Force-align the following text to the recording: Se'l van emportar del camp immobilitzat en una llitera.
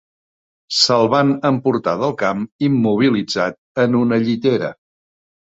Se'l 0.77 1.09
van 1.13 1.33
emportar 1.49 1.93
del 2.03 2.15
camp 2.23 2.41
immobilitzat 2.71 3.61
en 3.85 4.03
una 4.03 4.23
llitera. 4.27 4.73